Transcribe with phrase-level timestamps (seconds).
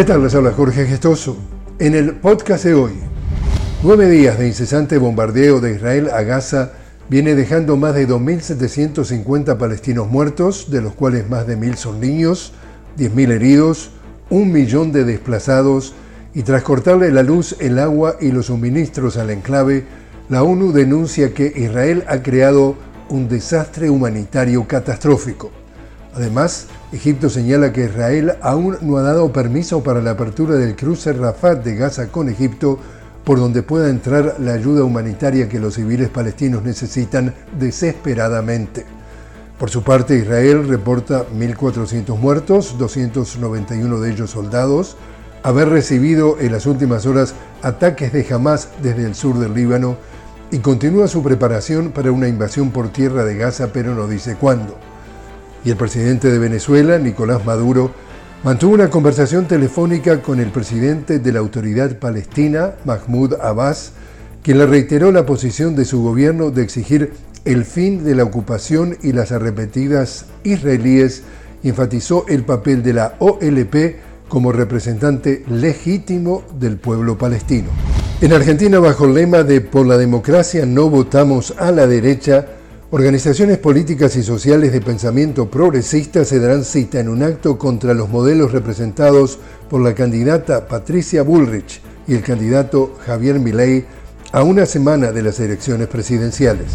[0.00, 0.22] ¿Qué tal?
[0.22, 1.36] Les habla Jorge Gestoso.
[1.78, 2.92] En el podcast de hoy,
[3.82, 6.72] nueve días de incesante bombardeo de Israel a Gaza
[7.10, 12.54] viene dejando más de 2.750 palestinos muertos, de los cuales más de 1.000 son niños,
[12.96, 13.90] 10.000 heridos,
[14.30, 15.92] un millón de desplazados
[16.32, 19.84] y tras cortarle la luz, el agua y los suministros al enclave,
[20.30, 22.74] la ONU denuncia que Israel ha creado
[23.10, 25.59] un desastre humanitario catastrófico.
[26.14, 31.12] Además, Egipto señala que Israel aún no ha dado permiso para la apertura del cruce
[31.12, 32.78] Rafat de Gaza con Egipto,
[33.24, 38.84] por donde pueda entrar la ayuda humanitaria que los civiles palestinos necesitan desesperadamente.
[39.56, 44.96] Por su parte, Israel reporta 1.400 muertos, 291 de ellos soldados,
[45.42, 49.96] haber recibido en las últimas horas ataques de Hamas desde el sur del Líbano
[50.50, 54.76] y continúa su preparación para una invasión por tierra de Gaza, pero no dice cuándo
[55.64, 57.92] y el presidente de Venezuela, Nicolás Maduro,
[58.42, 63.92] mantuvo una conversación telefónica con el presidente de la autoridad palestina, Mahmoud Abbas,
[64.42, 67.12] quien le reiteró la posición de su gobierno de exigir
[67.44, 71.22] el fin de la ocupación y las arrepentidas israelíes
[71.62, 73.96] y enfatizó el papel de la OLP
[74.28, 77.68] como representante legítimo del pueblo palestino.
[78.22, 82.46] En Argentina, bajo el lema de Por la democracia no votamos a la derecha,
[82.92, 88.08] Organizaciones políticas y sociales de pensamiento progresista se darán cita en un acto contra los
[88.08, 89.38] modelos representados
[89.68, 93.84] por la candidata Patricia Bullrich y el candidato Javier Milei
[94.32, 96.72] a una semana de las elecciones presidenciales.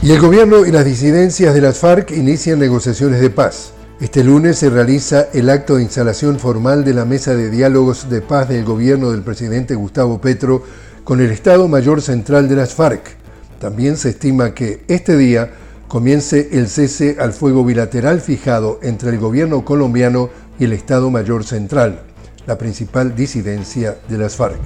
[0.00, 3.74] Y el gobierno y las disidencias de las FARC inician negociaciones de paz.
[4.00, 8.22] Este lunes se realiza el acto de instalación formal de la mesa de diálogos de
[8.22, 10.62] paz del gobierno del presidente Gustavo Petro
[11.04, 13.17] con el Estado Mayor Central de las FARC
[13.58, 15.50] también se estima que este día
[15.88, 21.44] comience el cese al fuego bilateral fijado entre el gobierno colombiano y el Estado Mayor
[21.44, 22.02] Central,
[22.46, 24.58] la principal disidencia de las FARC.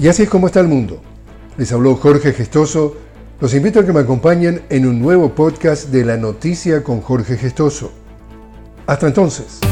[0.00, 1.02] Y así es como está el mundo.
[1.58, 2.96] Les habló Jorge Gestoso.
[3.40, 7.36] Los invito a que me acompañen en un nuevo podcast de La Noticia con Jorge
[7.36, 7.90] Gestoso.
[8.86, 9.69] Hasta entonces.